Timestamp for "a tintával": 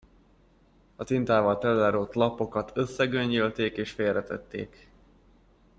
0.95-1.57